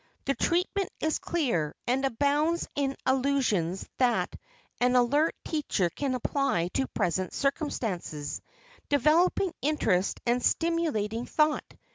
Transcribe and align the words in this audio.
The 0.25 0.33
treatment 0.33 0.89
is 0.99 1.19
clear, 1.19 1.75
and 1.85 2.03
abounds 2.05 2.67
in 2.75 2.95
allusions 3.05 3.87
that 3.99 4.35
an 4.79 4.95
alert 4.95 5.35
teacher 5.45 5.91
can 5.91 6.15
apply 6.15 6.69
to 6.69 6.87
present 6.87 7.33
circumstances, 7.35 8.41
developing 8.89 9.53
interest 9.61 10.19
and 10.25 10.41
stimulating 10.43 11.27
thought. 11.27 11.75